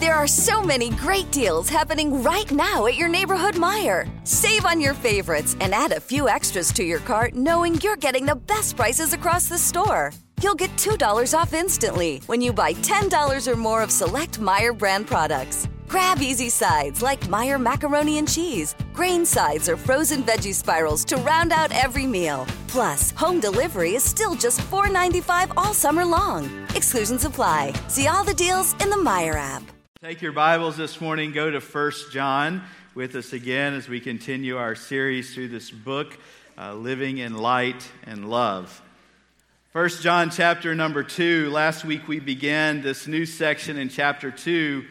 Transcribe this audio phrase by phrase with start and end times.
[0.00, 4.08] There are so many great deals happening right now at your neighborhood Meijer.
[4.26, 8.24] Save on your favorites and add a few extras to your cart knowing you're getting
[8.24, 10.12] the best prices across the store.
[10.40, 15.06] You'll get $2 off instantly when you buy $10 or more of select Meijer brand
[15.06, 15.68] products.
[15.86, 21.16] Grab easy sides like Meijer macaroni and cheese, grain sides, or frozen veggie spirals to
[21.18, 22.46] round out every meal.
[22.68, 26.48] Plus, home delivery is still just $4.95 all summer long.
[26.74, 27.74] Exclusions apply.
[27.88, 29.62] See all the deals in the Meijer app.
[30.02, 32.62] Take your Bibles this morning, go to 1 John
[32.94, 36.18] with us again as we continue our series through this book,
[36.56, 38.80] uh, Living in Light and Love.
[39.72, 41.50] 1 John chapter number 2.
[41.50, 44.86] Last week we began this new section in chapter 2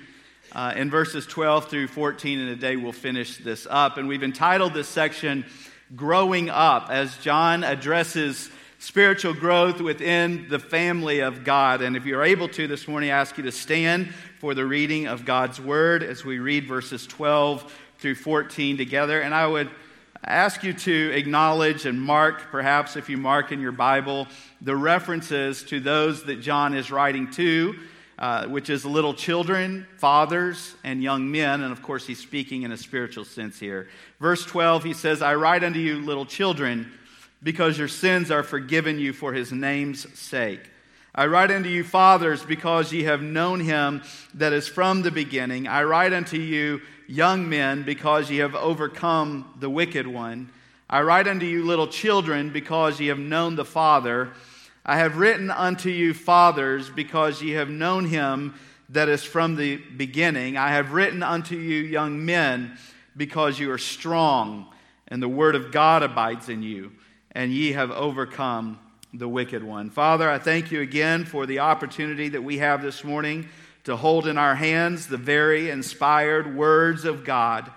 [0.52, 3.98] uh, in verses 12 through 14, and today we'll finish this up.
[3.98, 5.44] And we've entitled this section
[5.96, 11.82] Growing Up as John addresses spiritual growth within the family of God.
[11.82, 15.06] And if you're able to this morning, I ask you to stand for the reading
[15.06, 19.20] of God's word as we read verses 12 through 14 together.
[19.20, 19.70] And I would
[20.24, 24.28] ask you to acknowledge and mark, perhaps if you mark in your Bible,
[24.62, 27.76] the references to those that John is writing to.
[28.18, 31.62] Uh, which is little children, fathers, and young men.
[31.62, 33.88] And of course, he's speaking in a spiritual sense here.
[34.20, 36.92] Verse 12, he says, I write unto you, little children,
[37.42, 40.62] because your sins are forgiven you for his name's sake.
[41.14, 44.04] I write unto you, fathers, because ye have known him
[44.36, 45.68] that is from the beginning.
[45.68, 50.52] I write unto you, young men, because ye have overcome the wicked one.
[50.90, 54.34] I write unto you, little children, because ye have known the Father.
[54.86, 58.54] I have written unto you, fathers, because ye have known him
[58.90, 60.58] that is from the beginning.
[60.58, 62.78] I have written unto you, young men,
[63.16, 64.68] because you are strong,
[65.08, 66.92] and the word of God abides in you,
[67.40, 68.78] and ye have overcome
[69.14, 69.90] the wicked one.
[69.90, 73.48] Father, I thank you again for the opportunity that we have this morning
[73.86, 77.72] to hold in our hands the very inspired words of God.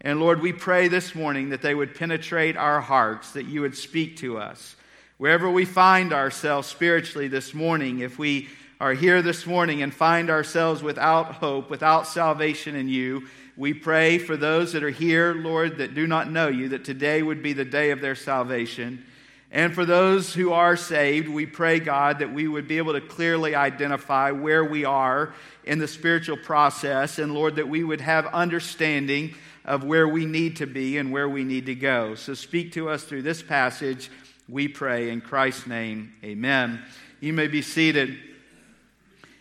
[0.00, 3.76] And Lord, we pray this morning that they would penetrate our hearts, that you would
[3.76, 4.76] speak to us.
[5.18, 8.48] Wherever we find ourselves spiritually this morning, if we
[8.80, 13.26] are here this morning and find ourselves without hope, without salvation in you,
[13.60, 17.22] we pray for those that are here, Lord, that do not know you, that today
[17.22, 19.04] would be the day of their salvation.
[19.50, 23.02] And for those who are saved, we pray, God, that we would be able to
[23.02, 25.34] clearly identify where we are
[25.64, 29.34] in the spiritual process, and Lord, that we would have understanding
[29.66, 32.14] of where we need to be and where we need to go.
[32.14, 34.10] So speak to us through this passage,
[34.48, 35.10] we pray.
[35.10, 36.82] In Christ's name, amen.
[37.20, 38.29] You may be seated.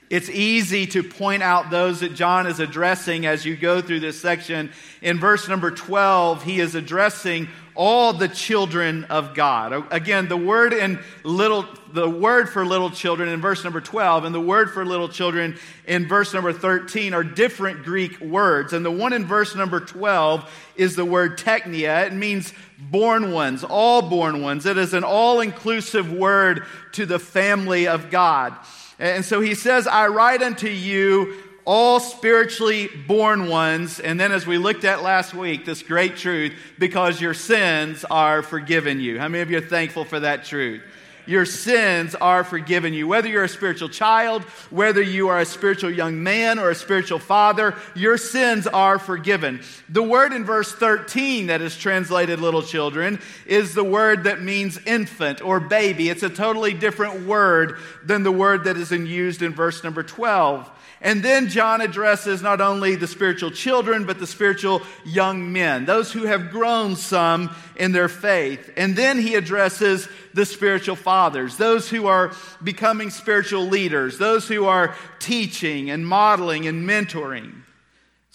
[0.09, 4.19] It's easy to point out those that John is addressing as you go through this
[4.19, 4.71] section.
[5.03, 9.85] In verse number 12, he is addressing all the children of God.
[9.91, 14.35] Again, the word in little the word for little children in verse number 12 and
[14.35, 18.73] the word for little children in verse number 13 are different Greek words.
[18.73, 22.07] And the one in verse number 12 is the word teknia.
[22.07, 24.65] It means born ones, all born ones.
[24.65, 28.53] It is an all-inclusive word to the family of God.
[28.99, 33.99] And so he says, I write unto you all spiritually born ones.
[33.99, 38.41] And then, as we looked at last week, this great truth because your sins are
[38.43, 39.19] forgiven you.
[39.19, 40.81] How many of you are thankful for that truth?
[41.29, 43.07] Your sins are forgiven you.
[43.07, 44.41] Whether you're a spiritual child,
[44.72, 49.62] whether you are a spiritual young man or a spiritual father, your sins are forgiven.
[49.89, 54.79] The word in verse 13 that is translated little children is the word that means
[54.88, 56.09] infant or baby.
[56.09, 60.68] It's a totally different word than the word that is used in verse number 12.
[61.01, 66.12] And then John addresses not only the spiritual children, but the spiritual young men, those
[66.12, 68.71] who have grown some in their faith.
[68.75, 72.33] And then he addresses the spiritual fathers, those who are
[72.63, 77.63] becoming spiritual leaders, those who are teaching and modeling and mentoring.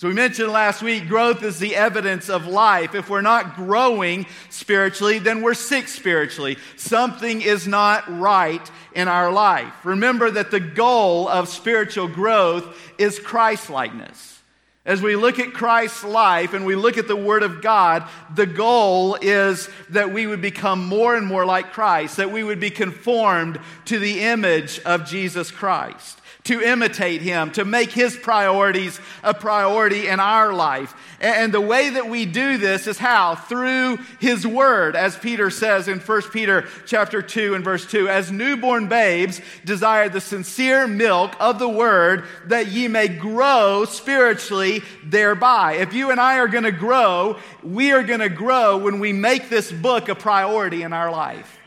[0.05, 2.95] So, we mentioned last week growth is the evidence of life.
[2.95, 6.59] If we're not growing spiritually, then we're sick spiritually.
[6.77, 9.73] Something is not right in our life.
[9.83, 14.43] Remember that the goal of spiritual growth is Christ likeness.
[14.85, 18.45] As we look at Christ's life and we look at the Word of God, the
[18.45, 22.69] goal is that we would become more and more like Christ, that we would be
[22.69, 26.21] conformed to the image of Jesus Christ.
[26.45, 30.95] To imitate him, to make his priorities a priority in our life.
[31.19, 33.35] And the way that we do this is how?
[33.35, 38.31] Through his word, as Peter says in 1 Peter chapter 2 and verse 2, as
[38.31, 45.77] newborn babes desire the sincere milk of the word that ye may grow spiritually thereby.
[45.77, 49.15] If you and I are going to grow, we are going to grow when we
[49.15, 51.59] make this book a priority in our life,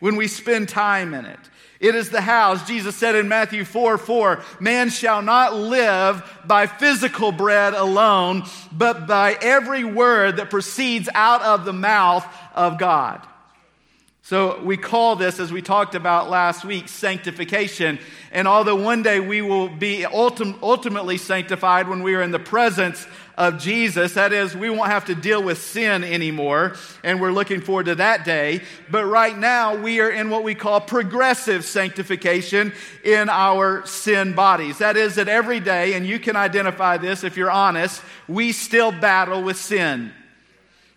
[0.00, 1.38] when we spend time in it.
[1.78, 2.66] It is the house.
[2.66, 9.06] Jesus said in Matthew 4 4, man shall not live by physical bread alone, but
[9.06, 13.26] by every word that proceeds out of the mouth of God.
[14.22, 18.00] So we call this, as we talked about last week, sanctification.
[18.32, 22.40] And although one day we will be ultim- ultimately sanctified when we are in the
[22.40, 23.06] presence
[23.36, 24.14] of Jesus.
[24.14, 27.94] That is, we won't have to deal with sin anymore, and we're looking forward to
[27.96, 28.62] that day.
[28.90, 32.72] But right now, we are in what we call progressive sanctification
[33.04, 34.78] in our sin bodies.
[34.78, 38.92] That is, that every day, and you can identify this if you're honest, we still
[38.92, 40.12] battle with sin.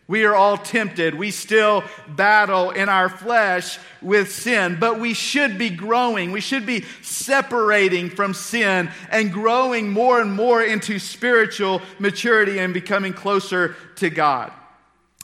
[0.10, 1.14] We are all tempted.
[1.14, 6.32] We still battle in our flesh with sin, but we should be growing.
[6.32, 12.74] We should be separating from sin and growing more and more into spiritual maturity and
[12.74, 14.52] becoming closer to God.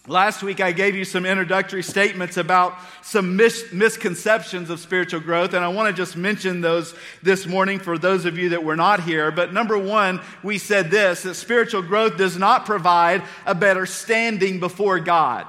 [0.07, 5.55] Last week, I gave you some introductory statements about some mis- misconceptions of spiritual growth,
[5.55, 6.93] and I want to just mention those
[7.23, 9.31] this morning for those of you that were not here.
[9.31, 14.59] But number one, we said this that spiritual growth does not provide a better standing
[14.59, 15.47] before God.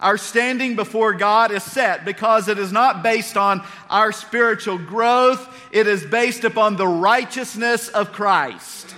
[0.00, 5.46] Our standing before God is set because it is not based on our spiritual growth,
[5.70, 8.94] it is based upon the righteousness of Christ.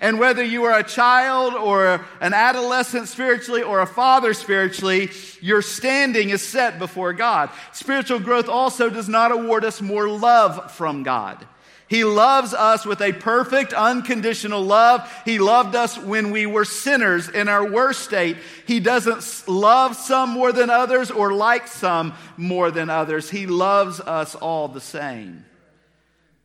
[0.00, 5.10] And whether you are a child or an adolescent spiritually or a father spiritually,
[5.40, 7.50] your standing is set before God.
[7.72, 11.46] Spiritual growth also does not award us more love from God.
[11.88, 15.10] He loves us with a perfect, unconditional love.
[15.24, 18.36] He loved us when we were sinners in our worst state.
[18.66, 23.30] He doesn't love some more than others or like some more than others.
[23.30, 25.46] He loves us all the same.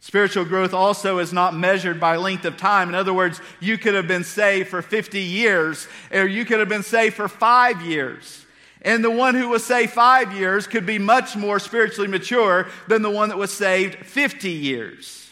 [0.03, 2.89] Spiritual growth also is not measured by length of time.
[2.89, 6.67] In other words, you could have been saved for 50 years, or you could have
[6.67, 8.45] been saved for five years.
[8.81, 13.01] And the one who was saved five years could be much more spiritually mature than
[13.01, 15.31] the one that was saved 50 years.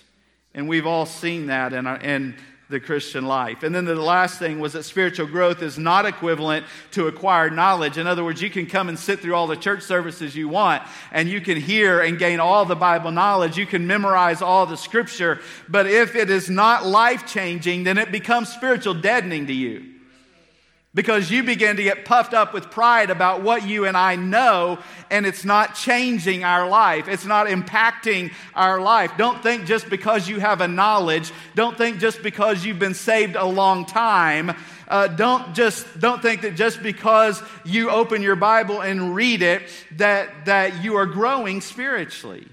[0.53, 2.38] And we've all seen that in, our, in
[2.71, 3.62] the Christian life.
[3.62, 8.00] And then the last thing was that spiritual growth is not equivalent to acquired knowledge.
[8.00, 10.81] In other words, you can come and sit through all the church services you want,
[11.12, 13.57] and you can hear and gain all the Bible knowledge.
[13.57, 15.39] You can memorize all the scripture.
[15.69, 19.90] But if it is not life changing, then it becomes spiritual deadening to you
[20.93, 24.77] because you begin to get puffed up with pride about what you and I know,
[25.09, 27.07] and it's not changing our life.
[27.07, 29.13] It's not impacting our life.
[29.17, 33.38] Don't think just because you have a knowledge, don't think just because you've been saved
[33.38, 34.53] a long time.
[34.89, 39.61] Uh, don't just don't think that just because you open your Bible and read it
[39.95, 42.45] that that you are growing spiritually.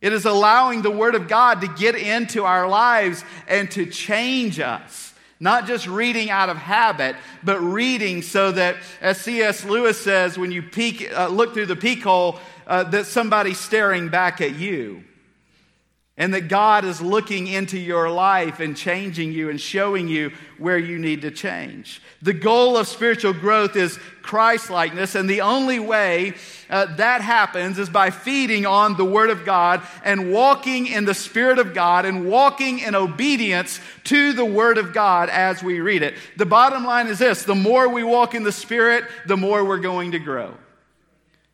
[0.00, 4.60] It is allowing the Word of God to get into our lives and to change
[4.60, 5.11] us.
[5.42, 9.64] Not just reading out of habit, but reading so that, as C.S.
[9.64, 14.08] Lewis says, when you peek, uh, look through the peek hole, uh, that somebody's staring
[14.08, 15.02] back at you.
[16.18, 20.76] And that God is looking into your life and changing you and showing you where
[20.76, 22.02] you need to change.
[22.20, 26.34] The goal of spiritual growth is Christ likeness, and the only way
[26.68, 31.14] uh, that happens is by feeding on the Word of God and walking in the
[31.14, 36.02] Spirit of God and walking in obedience to the Word of God as we read
[36.02, 36.14] it.
[36.36, 39.78] The bottom line is this the more we walk in the Spirit, the more we're
[39.78, 40.54] going to grow.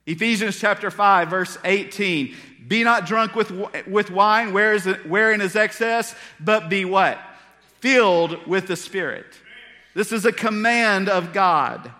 [0.08, 2.34] Ephesians chapter 5, verse 18.
[2.68, 3.50] Be not drunk with,
[3.86, 7.18] with wine, wherein is excess, but be what?
[7.80, 9.26] Filled with the Spirit.
[9.94, 11.90] This is a command of God.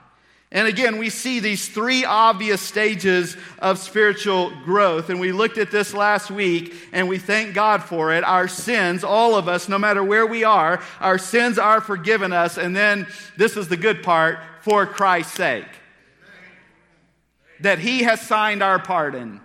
[0.50, 5.10] And again, we see these three obvious stages of spiritual growth.
[5.10, 8.24] And we looked at this last week and we thank God for it.
[8.24, 12.56] Our sins, all of us, no matter where we are, our sins are forgiven us.
[12.56, 13.06] And then
[13.36, 15.66] this is the good part for Christ's sake
[17.60, 19.40] that He has signed our pardon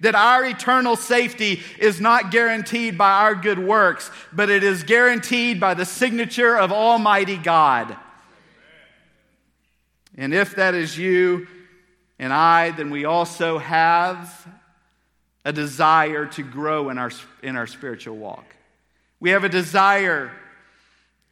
[0.00, 5.60] that our eternal safety is not guaranteed by our good works, but it is guaranteed
[5.60, 7.96] by the signature of Almighty God.
[10.16, 11.46] And if that is you
[12.18, 14.46] and I, then we also have
[15.44, 17.10] a desire to grow in our,
[17.42, 18.44] in our spiritual walk.
[19.20, 20.30] We have a desire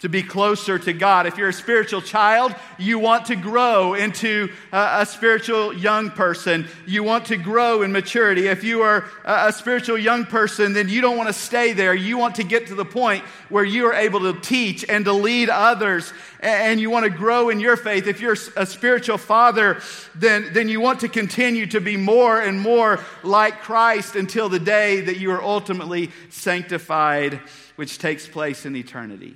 [0.00, 1.26] to be closer to God.
[1.26, 6.68] If you're a spiritual child, you want to grow into a, a, spiritual young person.
[6.86, 8.46] You want to grow in maturity.
[8.46, 11.94] If you are a, a spiritual young person, then you don't want to stay there.
[11.94, 15.12] You want to get to the point where you are able to teach and to
[15.12, 18.06] lead others and, and you want to grow in your faith.
[18.06, 19.80] If you're a spiritual father,
[20.14, 24.60] then, then you want to continue to be more and more like Christ until the
[24.60, 27.40] day that you are ultimately sanctified,
[27.74, 29.34] which takes place in eternity.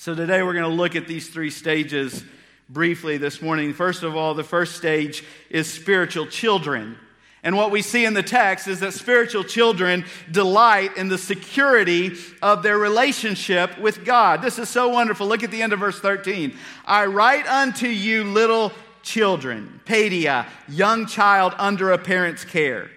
[0.00, 2.22] So today we're going to look at these three stages
[2.68, 3.74] briefly this morning.
[3.74, 6.96] First of all, the first stage is spiritual children.
[7.42, 12.12] And what we see in the text is that spiritual children delight in the security
[12.40, 14.40] of their relationship with God.
[14.40, 15.26] This is so wonderful.
[15.26, 16.56] Look at the end of verse 13.
[16.84, 18.70] I write unto you little
[19.02, 22.88] children, paidia, young child under a parent's care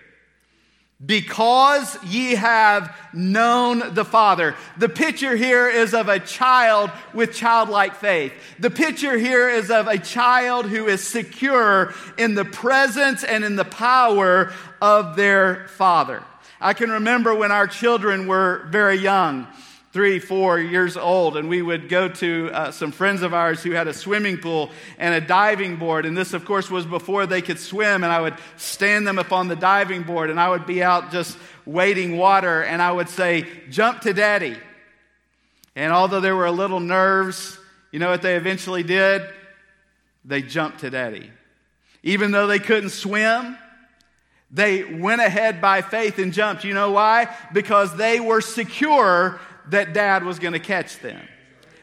[1.04, 4.56] because ye have known the Father.
[4.78, 8.34] The picture here is of a child with childlike faith.
[8.60, 13.56] The picture here is of a child who is secure in the presence and in
[13.56, 16.24] the power of their Father.
[16.60, 19.48] I can remember when our children were very young
[19.92, 23.72] three, four years old, and we would go to uh, some friends of ours who
[23.72, 26.06] had a swimming pool and a diving board.
[26.06, 28.04] And this, of course, was before they could swim.
[28.04, 31.12] And I would stand them up on the diving board, and I would be out
[31.12, 34.56] just wading water, and I would say, Jump to daddy.
[35.76, 37.58] And although there were a little nerves,
[37.92, 39.24] you know what they eventually did?
[40.24, 41.30] They jumped to daddy.
[42.04, 43.58] Even though they couldn't swim,
[44.52, 46.66] they went ahead by faith and jumped.
[46.66, 47.34] You know why?
[47.54, 49.40] Because they were secure
[49.70, 51.22] that dad was going to catch them.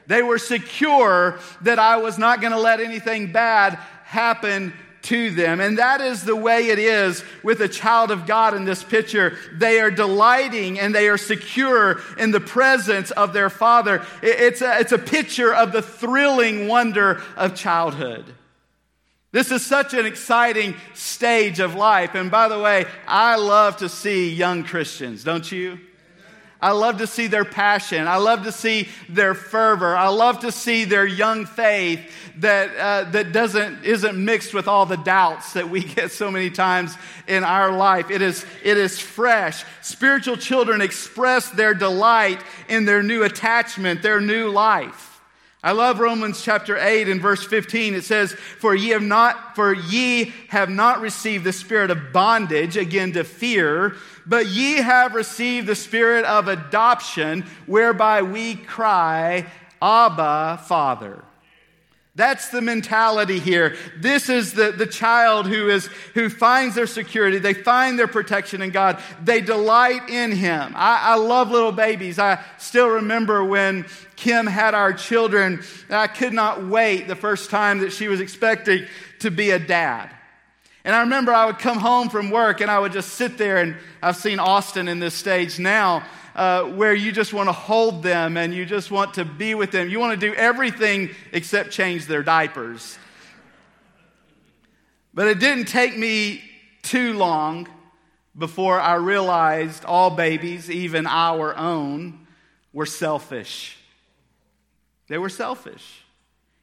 [0.06, 5.61] They were secure that I was not going to let anything bad happen to them.
[5.61, 9.37] And that is the way it is with a child of God in this picture.
[9.52, 14.04] They are delighting and they are secure in the presence of their father.
[14.23, 18.25] It's a, it's a picture of the thrilling wonder of childhood.
[19.30, 22.14] This is such an exciting stage of life.
[22.14, 25.78] And by the way, I love to see young Christians, don't you?
[26.60, 28.08] I love to see their passion.
[28.08, 29.96] I love to see their fervor.
[29.96, 32.00] I love to see their young faith
[32.38, 36.50] that, uh, that doesn't, isn't mixed with all the doubts that we get so many
[36.50, 36.96] times
[37.28, 38.10] in our life.
[38.10, 39.64] It is, it is fresh.
[39.82, 45.08] Spiritual children express their delight in their new attachment, their new life.
[45.62, 47.94] I love Romans chapter 8 and verse 15.
[47.94, 52.76] It says, For ye have not, for ye have not received the spirit of bondage,
[52.76, 53.96] again to fear,
[54.28, 59.47] but ye have received the spirit of adoption, whereby we cry,
[59.80, 61.25] Abba, Father.
[62.18, 63.76] That's the mentality here.
[63.97, 67.38] This is the, the child who is who finds their security.
[67.38, 69.00] They find their protection in God.
[69.23, 70.73] They delight in Him.
[70.75, 72.18] I, I love little babies.
[72.18, 75.62] I still remember when Kim had our children.
[75.90, 78.87] I could not wait the first time that she was expecting
[79.20, 80.11] to be a dad.
[80.88, 83.59] And I remember I would come home from work and I would just sit there,
[83.59, 86.02] and I've seen Austin in this stage now
[86.35, 89.71] uh, where you just want to hold them and you just want to be with
[89.71, 89.90] them.
[89.90, 92.97] You want to do everything except change their diapers.
[95.12, 96.42] But it didn't take me
[96.80, 97.68] too long
[98.38, 102.26] before I realized all babies, even our own,
[102.73, 103.76] were selfish.
[105.09, 106.02] They were selfish.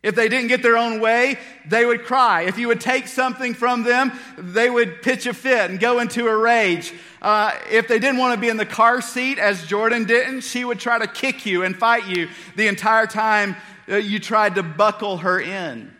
[0.05, 2.43] If they didn't get their own way, they would cry.
[2.43, 6.27] If you would take something from them, they would pitch a fit and go into
[6.27, 6.93] a rage.
[7.23, 10.63] Uh, if they didn't want to be in the car seat, as Jordan didn't, she
[10.63, 13.55] would try to kick you and fight you the entire time
[13.89, 15.91] uh, you tried to buckle her in.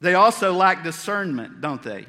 [0.00, 2.06] They also lack discernment, don't they?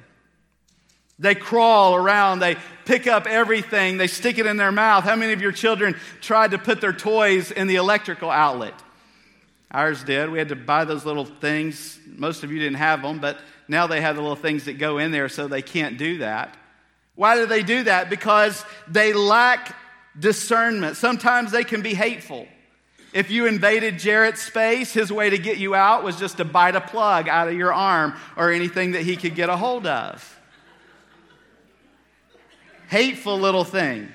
[1.19, 2.55] They crawl around, they
[2.85, 5.03] pick up everything, they stick it in their mouth.
[5.03, 8.73] How many of your children tried to put their toys in the electrical outlet?
[9.71, 10.29] Ours did.
[10.29, 11.99] We had to buy those little things.
[12.05, 14.97] Most of you didn't have them, but now they have the little things that go
[14.97, 16.55] in there so they can't do that.
[17.15, 18.09] Why do they do that?
[18.09, 19.75] Because they lack
[20.17, 20.95] discernment.
[20.97, 22.47] Sometimes they can be hateful.
[23.13, 26.75] If you invaded Jarrett's space, his way to get you out was just to bite
[26.75, 30.39] a plug out of your arm or anything that he could get a hold of.
[32.89, 34.09] Hateful little thing.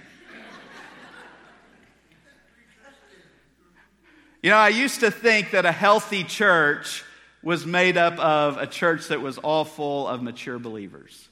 [4.42, 7.04] You know, I used to think that a healthy church
[7.44, 11.28] was made up of a church that was all full of mature believers.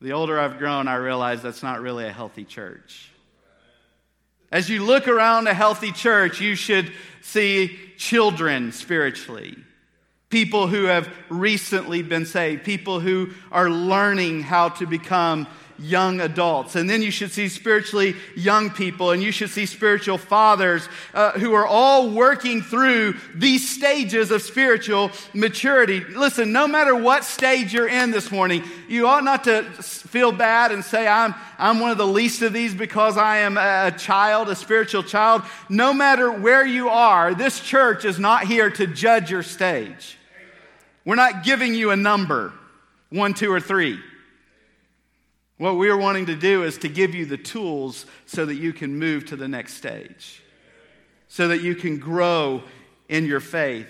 [0.00, 3.10] The older I've grown, I realize that's not really a healthy church.
[4.50, 6.90] As you look around a healthy church, you should
[7.20, 9.58] see children spiritually,
[10.30, 15.46] people who have recently been saved, people who are learning how to become
[15.80, 16.76] young adults.
[16.76, 21.32] And then you should see spiritually young people, and you should see spiritual fathers uh,
[21.32, 26.00] who are all working through these stages of spiritual maturity.
[26.00, 30.70] Listen, no matter what stage you're in this morning, you ought not to feel bad
[30.70, 34.48] and say, I'm, I'm one of the least of these because I am a child,
[34.48, 35.42] a spiritual child.
[35.68, 40.18] No matter where you are, this church is not here to judge your stage.
[41.04, 42.52] We're not giving you a number,
[43.08, 43.98] one, two, or three.
[45.60, 48.72] What we are wanting to do is to give you the tools so that you
[48.72, 50.42] can move to the next stage,
[51.28, 52.62] so that you can grow
[53.10, 53.86] in your faith.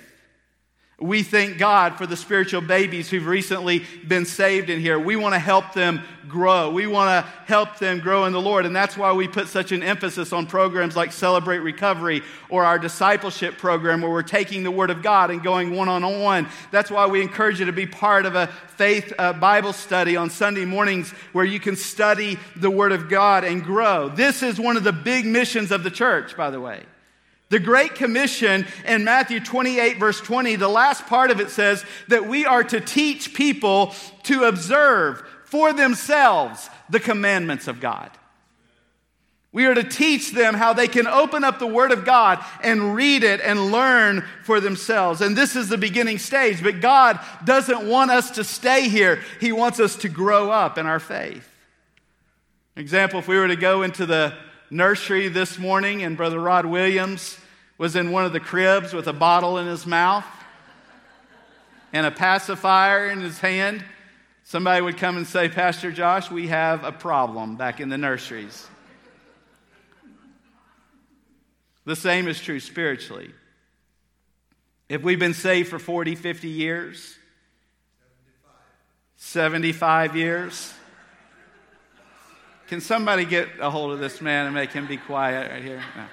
[1.01, 4.99] We thank God for the spiritual babies who've recently been saved in here.
[4.99, 6.71] We want to help them grow.
[6.71, 8.67] We want to help them grow in the Lord.
[8.67, 12.79] And that's why we put such an emphasis on programs like Celebrate Recovery or our
[12.79, 16.47] discipleship program where we're taking the Word of God and going one on one.
[16.71, 20.29] That's why we encourage you to be part of a faith uh, Bible study on
[20.29, 24.11] Sunday mornings where you can study the Word of God and grow.
[24.11, 26.83] This is one of the big missions of the church, by the way.
[27.51, 32.27] The Great Commission in Matthew 28, verse 20, the last part of it says that
[32.27, 33.93] we are to teach people
[34.23, 38.11] to observe for themselves the commandments of God.
[39.53, 42.95] We are to teach them how they can open up the Word of God and
[42.95, 45.21] read it and learn for themselves.
[45.21, 49.21] And this is the beginning stage, but God doesn't want us to stay here.
[49.41, 51.49] He wants us to grow up in our faith.
[52.77, 54.35] Example, if we were to go into the
[54.71, 57.39] nursery this morning and Brother Rod Williams
[57.77, 60.25] was in one of the cribs with a bottle in his mouth
[61.93, 63.85] and a pacifier in his hand,
[64.45, 68.67] somebody would come and say, Pastor Josh, we have a problem back in the nurseries.
[71.85, 73.33] The same is true spiritually.
[74.89, 77.17] If we've been saved for 40, 50 years,
[79.17, 80.73] 75 years,
[82.71, 85.83] can somebody get a hold of this man and make him be quiet right here?
[85.97, 86.05] No.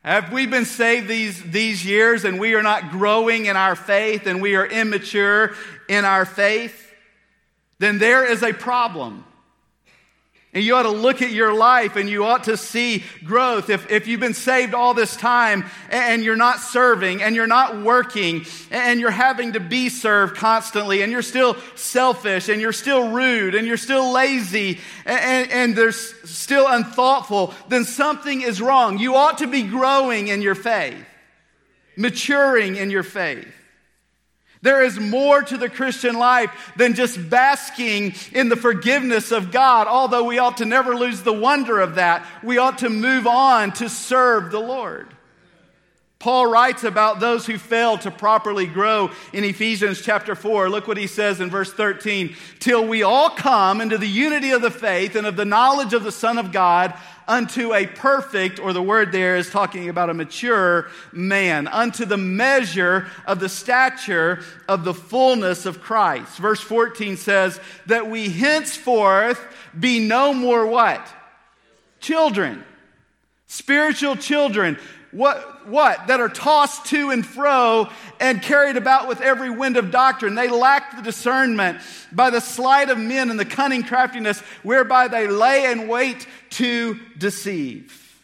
[0.00, 4.26] Have we been saved these, these years and we are not growing in our faith
[4.26, 5.54] and we are immature
[5.86, 6.94] in our faith?
[7.78, 9.26] Then there is a problem.
[10.56, 13.68] And you ought to look at your life and you ought to see growth.
[13.68, 17.82] If, if you've been saved all this time and you're not serving and you're not
[17.82, 23.10] working and you're having to be served constantly and you're still selfish and you're still
[23.10, 28.96] rude and you're still lazy and, and there's still unthoughtful, then something is wrong.
[28.96, 31.04] You ought to be growing in your faith,
[31.98, 33.46] maturing in your faith.
[34.66, 39.86] There is more to the Christian life than just basking in the forgiveness of God.
[39.86, 43.70] Although we ought to never lose the wonder of that, we ought to move on
[43.74, 45.06] to serve the Lord.
[46.18, 50.70] Paul writes about those who fail to properly grow in Ephesians chapter 4.
[50.70, 52.34] Look what he says in verse 13.
[52.58, 56.04] Till we all come into the unity of the faith and of the knowledge of
[56.04, 56.94] the Son of God
[57.28, 62.16] unto a perfect, or the word there is talking about a mature man, unto the
[62.16, 66.38] measure of the stature of the fullness of Christ.
[66.38, 69.40] Verse 14 says that we henceforth
[69.78, 71.06] be no more what?
[72.00, 72.64] Children.
[73.48, 74.78] Spiritual children
[75.16, 76.08] what, what?
[76.08, 77.88] That are tossed to and fro
[78.20, 80.34] and carried about with every wind of doctrine.
[80.34, 81.78] They lack the discernment
[82.12, 87.00] by the sleight of men and the cunning craftiness whereby they lay in wait to
[87.16, 88.20] deceive.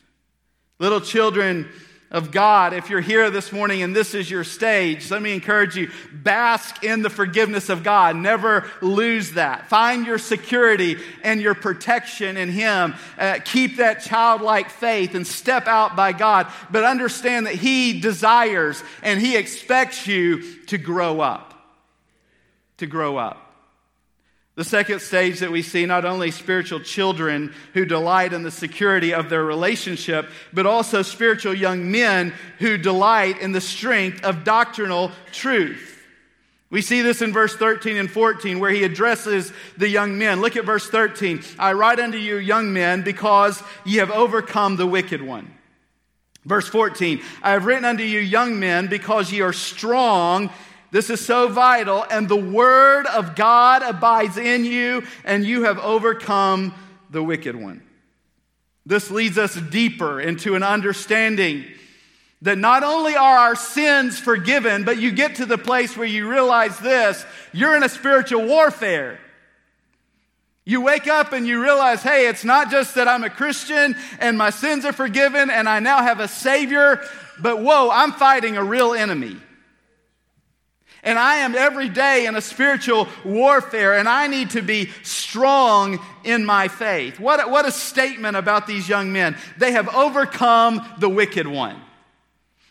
[0.79, 1.69] Little children,
[2.13, 2.75] of God.
[2.75, 6.85] If you're here this morning and this is your stage, let me encourage you bask
[6.85, 8.15] in the forgiveness of God.
[8.17, 9.69] Never lose that.
[9.69, 12.95] Find your security and your protection in Him.
[13.19, 16.53] Uh, keep that childlike faith and step out by God.
[16.71, 21.55] But understand that He desires and He expects you to grow up.
[22.77, 23.42] To grow up.
[24.55, 29.15] The second stage that we see not only spiritual children who delight in the security
[29.15, 35.11] of their relationship, but also spiritual young men who delight in the strength of doctrinal
[35.33, 35.89] truth.
[36.69, 40.41] We see this in verse 13 and 14 where he addresses the young men.
[40.41, 41.43] Look at verse 13.
[41.59, 45.53] I write unto you, young men, because ye have overcome the wicked one.
[46.45, 50.51] Verse 14, I have written unto you, young men, because ye are strong
[50.93, 52.05] this is so vital.
[52.09, 56.75] And the word of God abides in you, and you have overcome
[57.11, 57.83] the wicked one.
[58.85, 61.65] This leads us deeper into an understanding
[62.43, 66.29] that not only are our sins forgiven, but you get to the place where you
[66.29, 69.19] realize this you're in a spiritual warfare.
[70.65, 74.37] You wake up and you realize, hey, it's not just that I'm a Christian and
[74.37, 77.03] my sins are forgiven and I now have a Savior,
[77.41, 79.39] but whoa, I'm fighting a real enemy.
[81.03, 85.99] And I am every day in a spiritual warfare, and I need to be strong
[86.23, 87.19] in my faith.
[87.19, 89.37] What, what a statement about these young men.
[89.59, 91.81] They have overcome the wicked one.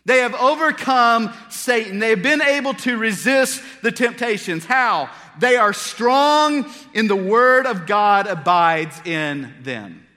[0.05, 1.99] They have overcome Satan.
[1.99, 4.65] They have been able to resist the temptations.
[4.65, 5.09] How?
[5.39, 10.07] They are strong in the word of God abides in them.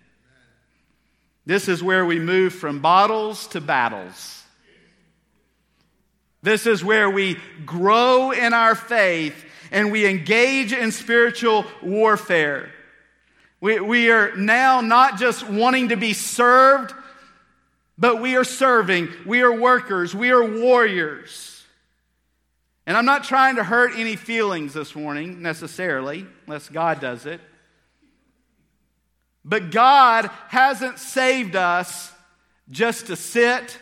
[1.46, 4.43] This is where we move from bottles to battles.
[6.44, 9.34] This is where we grow in our faith
[9.72, 12.70] and we engage in spiritual warfare.
[13.62, 16.92] We, we are now not just wanting to be served,
[17.96, 19.08] but we are serving.
[19.24, 20.14] We are workers.
[20.14, 21.64] We are warriors.
[22.86, 27.40] And I'm not trying to hurt any feelings this morning necessarily, unless God does it.
[29.46, 32.12] But God hasn't saved us
[32.68, 33.78] just to sit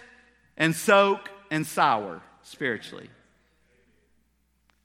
[0.57, 2.22] and soak and sour
[2.53, 3.09] spiritually.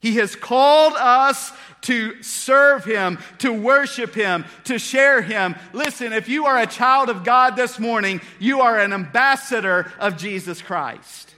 [0.00, 1.52] He has called us
[1.82, 5.54] to serve Him, to worship Him, to share Him.
[5.72, 10.16] Listen, if you are a child of God this morning, you are an ambassador of
[10.16, 11.34] Jesus Christ.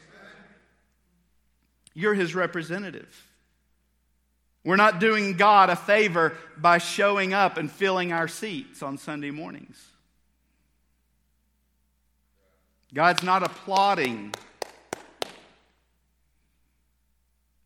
[1.95, 3.27] You're His representative.
[4.63, 9.31] We're not doing God a favor by showing up and filling our seats on Sunday
[9.31, 9.83] mornings.
[12.93, 14.35] God's not applauding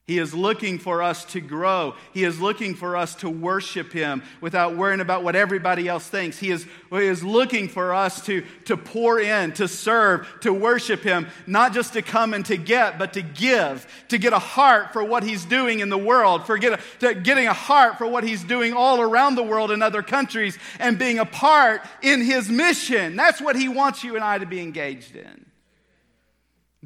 [0.07, 1.95] He is looking for us to grow.
[2.13, 6.39] He is looking for us to worship Him without worrying about what everybody else thinks.
[6.39, 11.01] He is, he is looking for us to, to pour in, to serve, to worship
[11.01, 14.93] Him, not just to come and to get, but to give, to get a heart
[14.93, 18.25] for what He's doing in the world, for get a, getting a heart for what
[18.25, 22.51] He's doing all around the world in other countries, and being a part in His
[22.51, 23.17] mission.
[23.17, 25.44] That's what He wants you and I to be engaged in.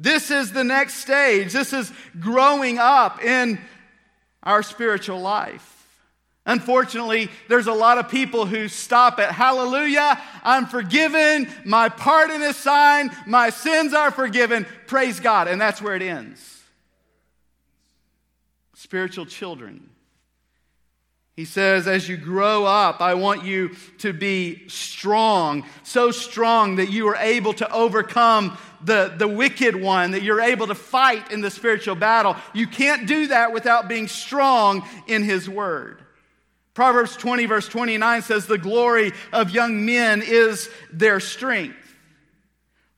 [0.01, 1.51] This is the next stage.
[1.51, 3.59] This is growing up in
[4.41, 5.75] our spiritual life.
[6.45, 12.55] Unfortunately, there's a lot of people who stop at hallelujah, I'm forgiven, my pardon is
[12.55, 16.63] signed, my sins are forgiven, praise God, and that's where it ends.
[18.73, 19.89] Spiritual children.
[21.39, 26.91] He says, as you grow up, I want you to be strong, so strong that
[26.91, 31.39] you are able to overcome the, the wicked one, that you're able to fight in
[31.39, 32.35] the spiritual battle.
[32.53, 36.03] You can't do that without being strong in His Word.
[36.73, 41.88] Proverbs 20, verse 29 says, The glory of young men is their strength.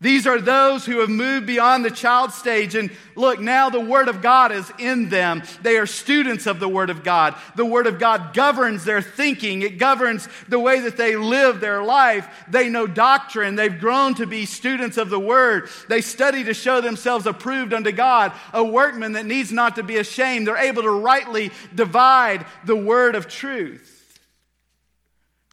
[0.01, 2.73] These are those who have moved beyond the child stage.
[2.73, 5.43] And look, now the Word of God is in them.
[5.61, 7.35] They are students of the Word of God.
[7.55, 11.83] The Word of God governs their thinking, it governs the way that they live their
[11.83, 12.27] life.
[12.49, 13.55] They know doctrine.
[13.55, 15.69] They've grown to be students of the Word.
[15.87, 19.97] They study to show themselves approved unto God, a workman that needs not to be
[19.97, 20.47] ashamed.
[20.47, 24.19] They're able to rightly divide the Word of truth.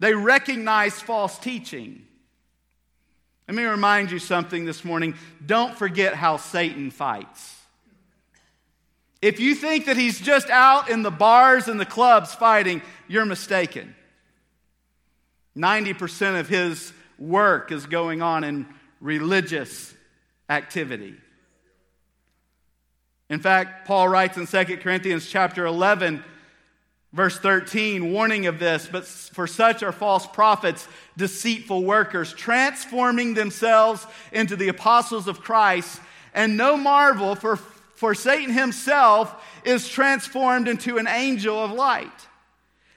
[0.00, 2.07] They recognize false teaching.
[3.48, 5.14] Let me remind you something this morning.
[5.44, 7.56] Don't forget how Satan fights.
[9.22, 13.24] If you think that he's just out in the bars and the clubs fighting, you're
[13.24, 13.96] mistaken.
[15.56, 18.66] 90% of his work is going on in
[19.00, 19.94] religious
[20.50, 21.14] activity.
[23.30, 26.22] In fact, Paul writes in 2 Corinthians chapter 11
[27.12, 34.06] Verse 13, warning of this, but for such are false prophets, deceitful workers, transforming themselves
[34.30, 36.00] into the apostles of Christ.
[36.34, 42.12] And no marvel, for, for Satan himself is transformed into an angel of light.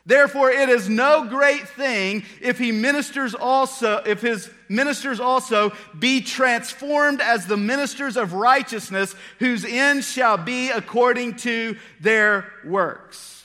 [0.06, 6.22] Therefore, it is no great thing if he ministers also, if his ministers also be
[6.22, 13.41] transformed as the ministers of righteousness, whose end shall be according to their works.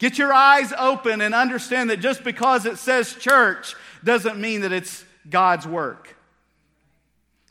[0.00, 4.72] Get your eyes open and understand that just because it says church doesn't mean that
[4.72, 6.16] it's God's work.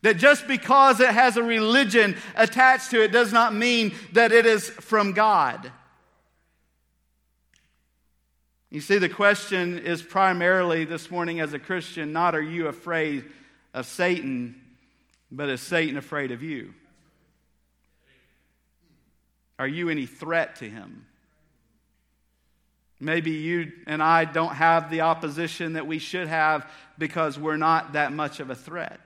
[0.02, 4.48] That just because it has a religion attached to it does not mean that it
[4.48, 5.72] is from God.
[8.72, 13.26] You see, the question is primarily this morning as a Christian not are you afraid
[13.76, 14.60] of Satan,
[15.32, 16.74] but is Satan afraid of you?
[19.60, 21.06] Are you any threat to him?
[23.00, 27.94] Maybe you and I don't have the opposition that we should have because we're not
[27.94, 29.00] that much of a threat.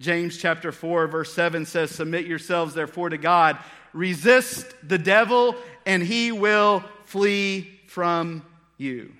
[0.00, 3.58] James chapter 4, verse 7 says, Submit yourselves therefore to God,
[3.92, 5.54] resist the devil,
[5.86, 8.44] and he will flee from
[8.76, 9.12] you.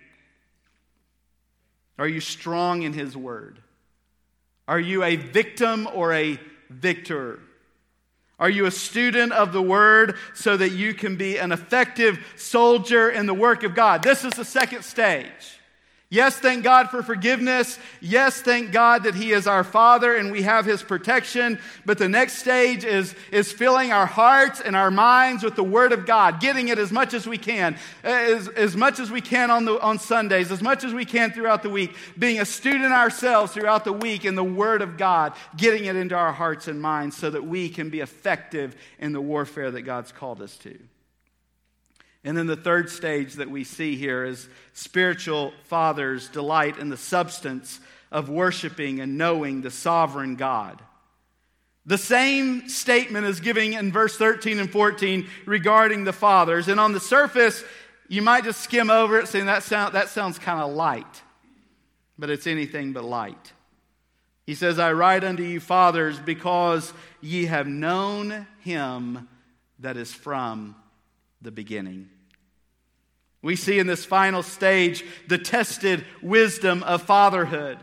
[1.99, 3.61] Are you strong in his word?
[4.67, 7.39] Are you a victim or a victor?
[8.43, 13.09] Are you a student of the Word so that you can be an effective soldier
[13.09, 14.03] in the work of God?
[14.03, 15.61] This is the second stage.
[16.13, 17.79] Yes, thank God for forgiveness.
[18.03, 21.59] Yes, thank God that He is our Father and we have His protection.
[21.87, 25.91] But the next stage is, is filling our hearts and our minds with the Word
[25.91, 29.51] of God, getting it as much as we can, as, as much as we can
[29.51, 32.93] on, the, on Sundays, as much as we can throughout the week, being a student
[32.93, 36.79] ourselves throughout the week in the Word of God, getting it into our hearts and
[36.79, 40.79] minds so that we can be effective in the warfare that God's called us to.
[42.25, 46.97] And then the third stage that we see here is spiritual fathers delight in the
[46.97, 47.81] substance
[48.13, 50.81] of worshiping and knowing the sovereign God.
[51.85, 56.69] The same statement is given in verse 13 and 14 regarding the fathers.
[56.69, 57.65] And on the surface,
[58.09, 61.23] you might just skim over it saying that, sound, that sounds kind of light,
[62.19, 63.53] but it's anything but light.
[64.47, 69.29] He says, I write unto you, fathers, because ye have known him
[69.81, 70.77] that is from
[71.41, 72.09] the beginning.
[73.43, 77.79] We see in this final stage the tested wisdom of fatherhood.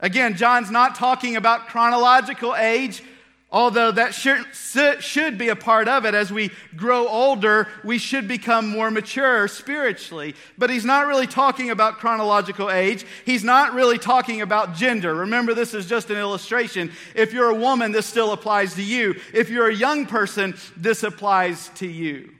[0.00, 3.02] Again, John's not talking about chronological age,
[3.50, 6.14] although that should, be a part of it.
[6.14, 10.34] As we grow older, we should become more mature spiritually.
[10.58, 13.06] But he's not really talking about chronological age.
[13.24, 15.14] He's not really talking about gender.
[15.14, 16.92] Remember, this is just an illustration.
[17.14, 19.18] If you're a woman, this still applies to you.
[19.32, 22.34] If you're a young person, this applies to you.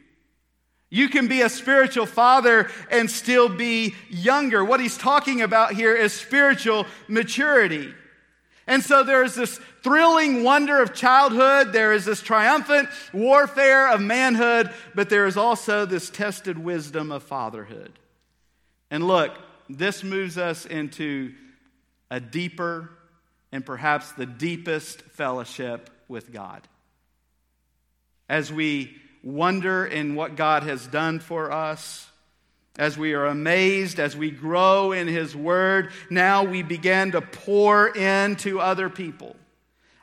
[0.95, 4.65] You can be a spiritual father and still be younger.
[4.65, 7.93] What he's talking about here is spiritual maturity.
[8.69, 14.01] And so there is this thrilling wonder of childhood, there is this triumphant warfare of
[14.03, 17.99] manhood, but there is also this tested wisdom of fatherhood.
[18.89, 19.37] And look,
[19.69, 21.35] this moves us into
[22.09, 22.89] a deeper
[23.51, 26.63] and perhaps the deepest fellowship with God.
[28.29, 32.07] As we wonder in what God has done for us,
[32.79, 37.89] as we are amazed, as we grow in His Word, now we begin to pour
[37.89, 39.37] into other people.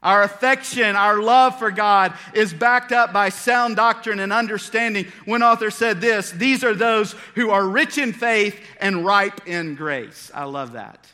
[0.04, 5.06] Our affection, our love for God is backed up by sound doctrine and understanding.
[5.26, 9.76] One author said this These are those who are rich in faith and ripe in
[9.76, 10.32] grace.
[10.34, 11.08] I love that.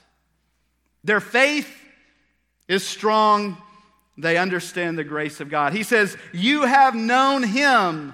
[1.04, 1.70] Their faith
[2.70, 3.58] is strong
[4.18, 5.74] they understand the grace of God.
[5.74, 8.14] He says, You have known him.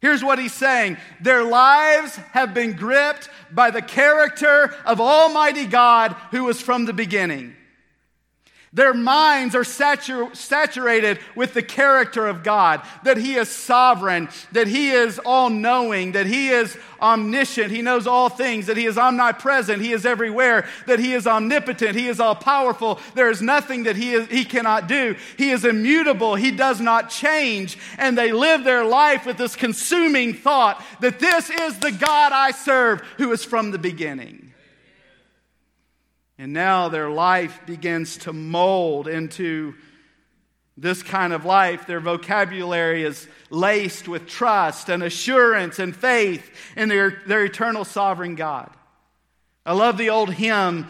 [0.00, 6.12] Here's what he's saying Their lives have been gripped by the character of Almighty God
[6.30, 7.56] who was from the beginning.
[8.74, 14.66] Their minds are satur- saturated with the character of God, that He is sovereign, that
[14.66, 18.98] He is all knowing, that He is omniscient, He knows all things, that He is
[18.98, 22.98] omnipresent, He is everywhere, that He is omnipotent, He is all powerful.
[23.14, 25.14] There is nothing that he, is, he cannot do.
[25.38, 27.78] He is immutable, He does not change.
[27.96, 32.50] And they live their life with this consuming thought that this is the God I
[32.50, 34.43] serve who is from the beginning.
[36.38, 39.74] And now their life begins to mold into
[40.76, 41.86] this kind of life.
[41.86, 48.34] Their vocabulary is laced with trust and assurance and faith in their, their eternal sovereign
[48.34, 48.70] God.
[49.64, 50.88] I love the old hymn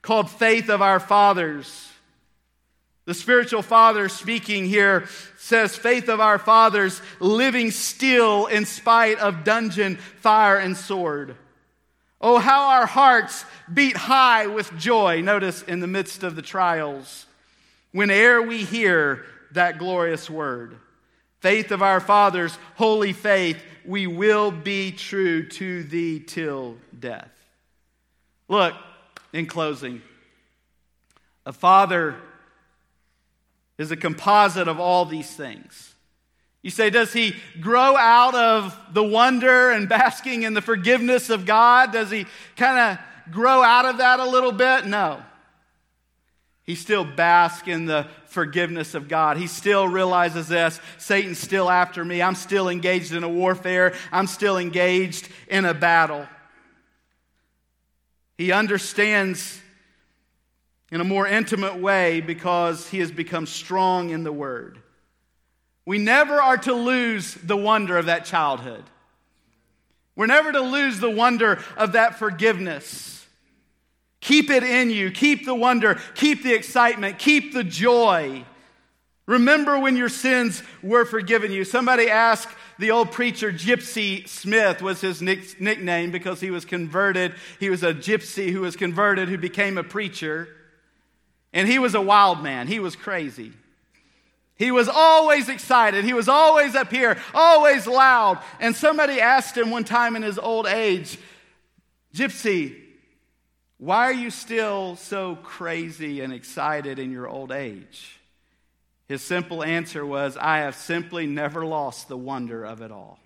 [0.00, 1.88] called Faith of Our Fathers.
[3.04, 5.06] The spiritual father speaking here
[5.38, 11.36] says, Faith of our fathers, living still in spite of dungeon, fire, and sword.
[12.20, 17.26] Oh, how our hearts beat high with joy, notice in the midst of the trials,
[17.92, 20.76] whene'er we hear that glorious word.
[21.40, 27.30] Faith of our fathers, holy faith, we will be true to thee till death.
[28.48, 28.74] Look,
[29.32, 30.02] in closing,
[31.46, 32.16] a father
[33.78, 35.87] is a composite of all these things.
[36.68, 41.46] You say, does he grow out of the wonder and basking in the forgiveness of
[41.46, 41.94] God?
[41.94, 42.26] Does he
[42.56, 44.84] kind of grow out of that a little bit?
[44.84, 45.22] No.
[46.64, 49.38] He still basks in the forgiveness of God.
[49.38, 52.20] He still realizes this Satan's still after me.
[52.20, 56.26] I'm still engaged in a warfare, I'm still engaged in a battle.
[58.36, 59.58] He understands
[60.92, 64.82] in a more intimate way because he has become strong in the Word.
[65.88, 68.84] We never are to lose the wonder of that childhood.
[70.16, 73.26] We're never to lose the wonder of that forgiveness.
[74.20, 75.10] Keep it in you.
[75.10, 75.98] Keep the wonder.
[76.14, 77.18] Keep the excitement.
[77.18, 78.44] Keep the joy.
[79.24, 81.64] Remember when your sins were forgiven you.
[81.64, 87.32] Somebody asked the old preacher, Gypsy Smith was his nick- nickname because he was converted.
[87.60, 90.48] He was a gypsy who was converted, who became a preacher.
[91.54, 92.66] And he was a wild man.
[92.66, 93.54] He was crazy.
[94.58, 96.04] He was always excited.
[96.04, 98.40] He was always up here, always loud.
[98.60, 101.18] And somebody asked him one time in his old age,
[102.14, 102.76] Gypsy,
[103.78, 108.18] why are you still so crazy and excited in your old age?
[109.06, 113.20] His simple answer was, I have simply never lost the wonder of it all.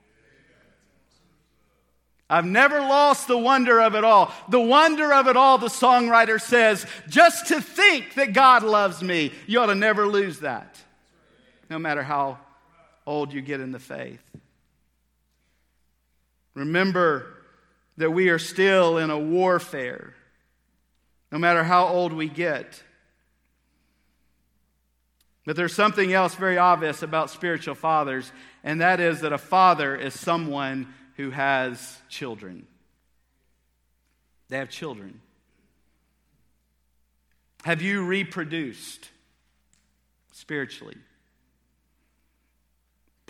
[2.29, 4.33] I've never lost the wonder of it all.
[4.49, 9.33] The wonder of it all, the songwriter says, just to think that God loves me,
[9.47, 10.79] you ought to never lose that,
[11.72, 12.38] no matter how
[13.06, 14.22] old you get in the faith.
[16.54, 17.26] Remember
[17.96, 20.12] that we are still in a warfare,
[21.32, 22.82] no matter how old we get.
[25.46, 28.30] But there's something else very obvious about spiritual fathers,
[28.62, 32.66] and that is that a father is someone who has children.
[34.50, 35.22] They have children.
[37.64, 39.08] Have you reproduced
[40.32, 40.98] spiritually?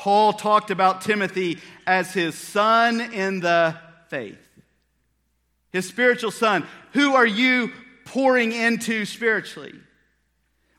[0.03, 3.77] Paul talked about Timothy as his son in the
[4.09, 4.49] faith,
[5.71, 6.67] his spiritual son.
[6.93, 7.71] Who are you
[8.07, 9.73] pouring into spiritually?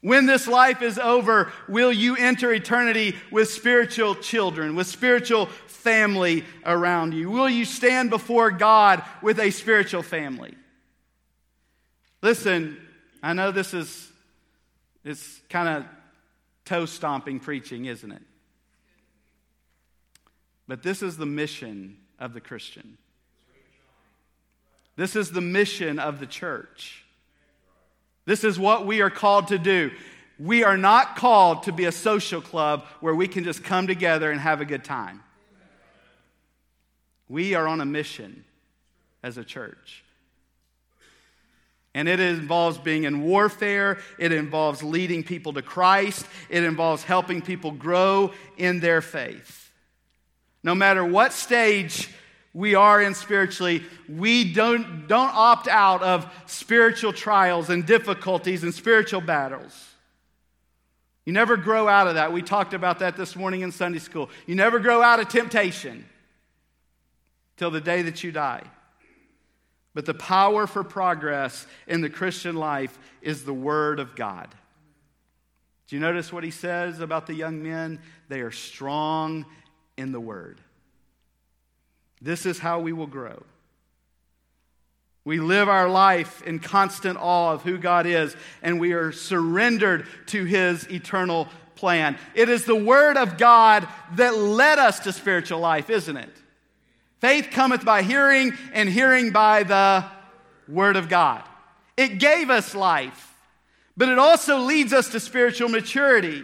[0.02, 6.44] When this life is over, will you enter eternity with spiritual children, with spiritual family
[6.66, 7.30] around you?
[7.32, 10.54] Will you stand before God with a spiritual family?
[12.22, 12.78] Listen,
[13.24, 14.12] I know this is
[15.06, 15.86] it's kind of
[16.66, 18.22] toe stomping preaching, isn't it?
[20.68, 22.98] But this is the mission of the Christian.
[24.96, 27.04] This is the mission of the church.
[28.26, 29.92] This is what we are called to do.
[30.40, 34.32] We are not called to be a social club where we can just come together
[34.32, 35.24] and have a good time.
[37.28, 38.46] We are on a mission
[39.24, 40.04] as a church.
[41.96, 44.00] And it involves being in warfare.
[44.18, 46.26] It involves leading people to Christ.
[46.50, 49.63] It involves helping people grow in their faith.
[50.64, 52.10] No matter what stage
[52.54, 58.74] we are in spiritually, we don't, don't opt out of spiritual trials and difficulties and
[58.74, 59.90] spiritual battles.
[61.26, 62.32] You never grow out of that.
[62.32, 64.30] We talked about that this morning in Sunday school.
[64.46, 66.06] You never grow out of temptation
[67.58, 68.64] till the day that you die.
[69.94, 74.50] But the power for progress in the Christian life is the Word of God.
[75.88, 78.00] Do you notice what he says about the young men?
[78.28, 79.46] They are strong
[79.98, 80.60] in the Word.
[82.22, 83.44] This is how we will grow.
[85.26, 90.06] We live our life in constant awe of who God is, and we are surrendered
[90.28, 92.18] to His eternal plan.
[92.36, 96.30] It is the Word of God that led us to spiritual life, isn't it?
[97.20, 100.06] Faith cometh by hearing, and hearing by the
[100.68, 101.44] Word of God.
[101.96, 103.34] It gave us life,
[103.96, 106.44] but it also leads us to spiritual maturity.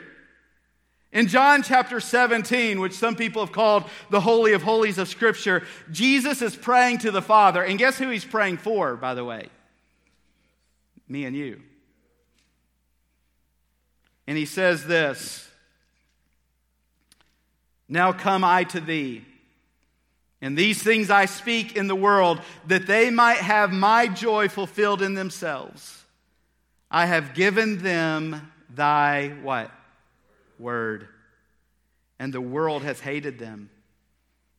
[1.12, 5.64] In John chapter 17, which some people have called the Holy of Holies of Scripture,
[5.92, 7.64] Jesus is praying to the Father.
[7.64, 9.48] And guess who he's praying for, by the way?
[11.08, 11.62] Me and you.
[14.28, 15.50] And he says this
[17.88, 19.26] Now come I to thee.
[20.42, 25.02] And these things I speak in the world, that they might have my joy fulfilled
[25.02, 26.06] in themselves.
[26.90, 29.72] I have given them thy what?
[30.60, 31.08] Word.
[32.20, 33.70] And the world has hated them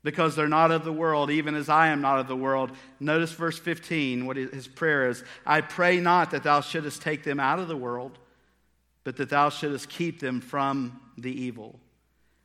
[0.02, 2.72] because they're not of the world, even as I am not of the world.
[2.98, 7.38] Notice verse 15, what his prayer is I pray not that thou shouldest take them
[7.38, 8.18] out of the world,
[9.04, 11.78] but that thou shouldest keep them from the evil.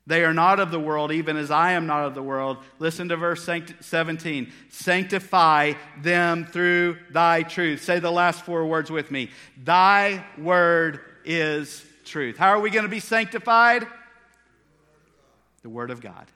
[0.08, 2.58] They are not of the world, even as I am not of the world.
[2.78, 4.52] Listen to verse 17.
[4.70, 7.84] Sanctify them through thy truth.
[7.84, 9.32] Say the last four words with me.
[9.58, 12.38] Thy word is truth.
[12.38, 13.86] How are we going to be sanctified?
[15.63, 16.28] The Word of God.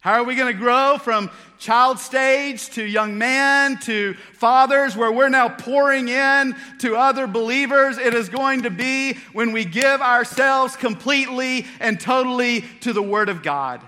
[0.00, 5.12] How are we going to grow from child stage to young man to fathers where
[5.12, 7.98] we're now pouring in to other believers?
[7.98, 13.28] It is going to be when we give ourselves completely and totally to the Word
[13.28, 13.82] of God.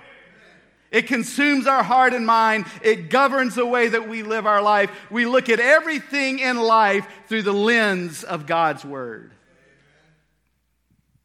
[0.90, 2.66] It consumes our heart and mind.
[2.82, 4.90] It governs the way that we live our life.
[5.10, 9.32] We look at everything in life through the lens of God's Word.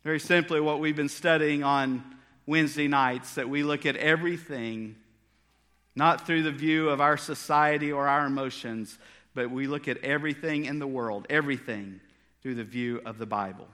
[0.08, 2.02] Very simply, what we've been studying on
[2.46, 4.96] Wednesday nights that we look at everything
[5.98, 8.98] not through the view of our society or our emotions,
[9.34, 12.00] but we look at everything in the world, everything
[12.42, 13.68] through the view of the Bible.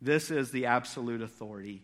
[0.00, 1.82] This is the absolute authority.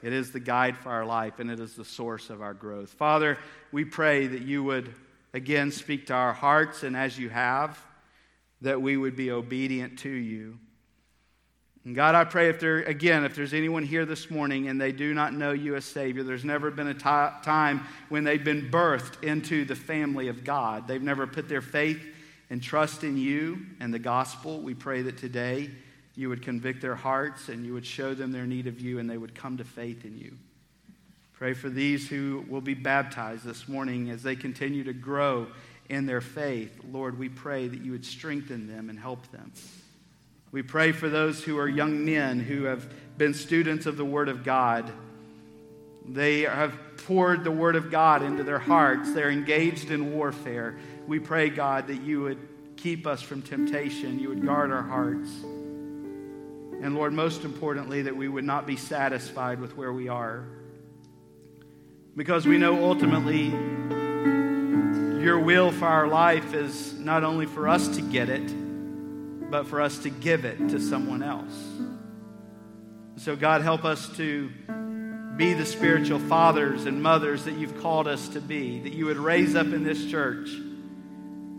[0.00, 2.90] It is the guide for our life, and it is the source of our growth.
[2.90, 3.36] Father,
[3.72, 4.94] we pray that you would
[5.32, 7.84] again speak to our hearts, and as you have,
[8.60, 10.60] that we would be obedient to you.
[11.84, 14.90] And God, I pray if there, again, if there's anyone here this morning and they
[14.90, 18.70] do not know you as Savior, there's never been a t- time when they've been
[18.70, 20.88] birthed into the family of God.
[20.88, 22.02] They've never put their faith
[22.48, 24.60] and trust in you and the gospel.
[24.60, 25.70] We pray that today
[26.14, 29.10] you would convict their hearts and you would show them their need of you and
[29.10, 30.38] they would come to faith in you.
[31.34, 35.48] Pray for these who will be baptized this morning as they continue to grow
[35.90, 36.78] in their faith.
[36.90, 39.52] Lord, we pray that you would strengthen them and help them.
[40.54, 42.88] We pray for those who are young men who have
[43.18, 44.88] been students of the Word of God.
[46.08, 46.78] They have
[47.08, 49.12] poured the Word of God into their hearts.
[49.12, 50.78] They're engaged in warfare.
[51.08, 52.38] We pray, God, that you would
[52.76, 54.20] keep us from temptation.
[54.20, 55.28] You would guard our hearts.
[55.42, 60.44] And Lord, most importantly, that we would not be satisfied with where we are.
[62.14, 63.46] Because we know ultimately
[65.20, 68.63] your will for our life is not only for us to get it
[69.50, 71.54] but for us to give it to someone else.
[73.16, 74.50] So, God, help us to
[75.36, 79.16] be the spiritual fathers and mothers that you've called us to be, that you would
[79.16, 80.48] raise up in this church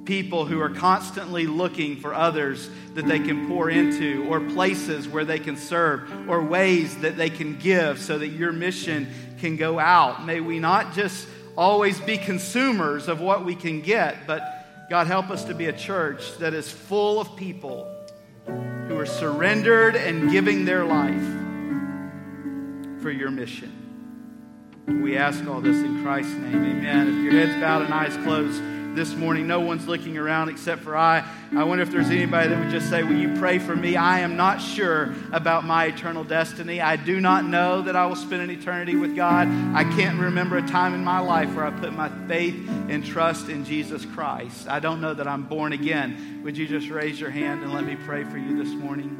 [0.05, 5.25] people who are constantly looking for others that they can pour into, or places where
[5.25, 9.07] they can serve, or ways that they can give so that your mission
[9.39, 10.25] can go out.
[10.25, 11.27] May we not just
[11.57, 14.54] always be consumers of what we can get, but
[14.89, 17.91] God, help us to be a church that is full of people
[18.45, 21.23] who are surrendered and giving their life
[23.01, 23.71] for your mission.
[24.87, 26.63] We ask all this in Christ's name.
[26.63, 27.07] Amen.
[27.07, 28.61] If your head's bowed and eyes closed,
[28.95, 29.45] this morning.
[29.47, 31.27] No one's looking around except for I.
[31.55, 33.95] I wonder if there's anybody that would just say, Will you pray for me?
[33.95, 36.81] I am not sure about my eternal destiny.
[36.81, 39.47] I do not know that I will spend an eternity with God.
[39.75, 42.55] I can't remember a time in my life where I put my faith
[42.89, 44.67] and trust in Jesus Christ.
[44.67, 46.41] I don't know that I'm born again.
[46.43, 49.17] Would you just raise your hand and let me pray for you this morning?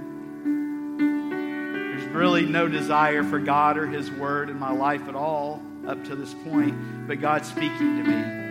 [1.98, 6.04] There's really no desire for God or His Word in my life at all up
[6.06, 8.45] to this point, but God's speaking to me.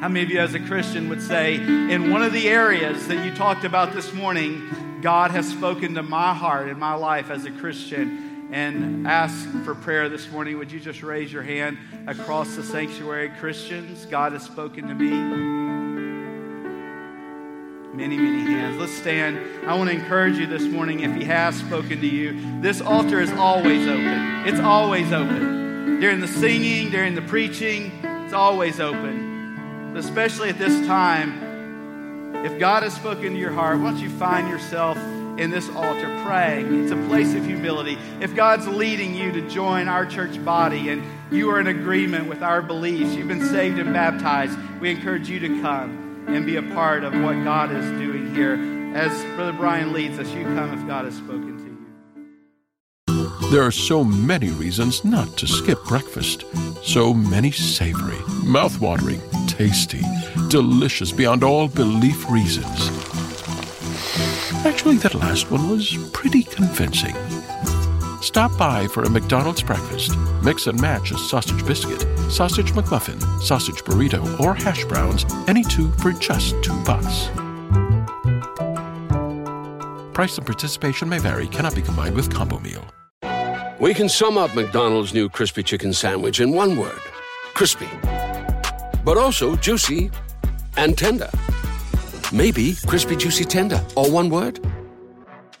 [0.00, 3.22] How many of you, as a Christian, would say, in one of the areas that
[3.22, 7.44] you talked about this morning, God has spoken to my heart and my life as
[7.44, 8.48] a Christian?
[8.50, 10.56] And ask for prayer this morning.
[10.56, 11.76] Would you just raise your hand
[12.06, 13.28] across the sanctuary?
[13.40, 15.10] Christians, God has spoken to me.
[17.94, 18.78] Many, many hands.
[18.80, 19.68] Let's stand.
[19.68, 22.62] I want to encourage you this morning if He has spoken to you.
[22.62, 24.46] This altar is always open.
[24.46, 26.00] It's always open.
[26.00, 29.29] During the singing, during the preaching, it's always open
[29.96, 34.96] especially at this time, if God has spoken to your heart, once you find yourself
[35.38, 37.98] in this altar praying, it's a place of humility.
[38.20, 42.42] If God's leading you to join our church body and you are in agreement with
[42.42, 46.62] our beliefs, you've been saved and baptized, we encourage you to come and be a
[46.62, 48.54] part of what God is doing here.
[48.94, 53.50] As Brother Brian leads us, you come if God has spoken to you.
[53.50, 56.44] There are so many reasons not to skip breakfast.
[56.82, 59.20] So many savory, mouth-watering
[59.60, 60.00] tasty,
[60.48, 62.88] delicious beyond all belief reasons.
[64.64, 67.14] Actually, that last one was pretty convincing.
[68.22, 70.16] Stop by for a McDonald's breakfast.
[70.42, 72.00] Mix and match a sausage biscuit,
[72.30, 77.28] sausage McMuffin, sausage burrito, or hash browns, any two for just two bucks.
[80.14, 82.86] Price and participation may vary, cannot be combined with combo meal.
[83.78, 87.02] We can sum up McDonald's new crispy chicken sandwich in one word
[87.52, 87.88] crispy
[89.04, 90.10] but also juicy
[90.76, 91.30] and tender.
[92.32, 94.60] Maybe crispy, juicy, tender, all one word?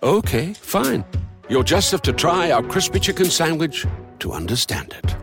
[0.02, 1.04] Okay, fine.
[1.48, 3.86] You'll just have to try our crispy chicken sandwich
[4.20, 5.16] to understand it.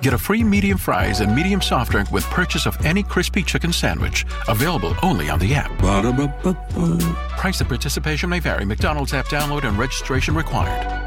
[0.00, 3.72] Get a free medium fries and medium soft drink with purchase of any crispy chicken
[3.72, 4.24] sandwich.
[4.48, 5.76] Available only on the app.
[5.78, 6.98] Ba-da-ba-ba-ba.
[7.30, 8.64] Price and participation may vary.
[8.64, 11.05] McDonald's app download and registration required.